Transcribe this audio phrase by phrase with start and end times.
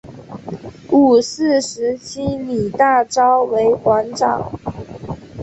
[0.89, 4.51] 五四时期李大钊为馆长。